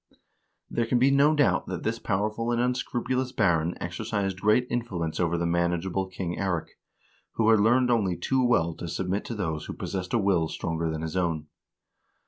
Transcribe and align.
There 0.67 0.87
can 0.87 0.97
be 0.97 1.11
no 1.11 1.35
doubt 1.35 1.67
that 1.67 1.83
this 1.83 1.99
powerful 1.99 2.51
and 2.51 2.59
unscrupulous 2.59 3.31
baron 3.31 3.75
exercised 3.79 4.41
great 4.41 4.65
influence 4.67 5.19
over 5.19 5.37
the 5.37 5.45
manageable 5.45 6.07
King 6.07 6.39
Eirik, 6.39 6.69
who 7.33 7.51
had 7.51 7.59
learned 7.59 7.91
only 7.91 8.17
too 8.17 8.43
well 8.43 8.73
to 8.77 8.87
submit 8.87 9.25
to 9.25 9.35
those 9.35 9.65
who 9.65 9.73
possessed 9.73 10.15
a 10.15 10.17
will 10.17 10.47
stronger 10.47 10.89
than 10.89 11.03
his 11.03 11.15
own. 11.15 11.49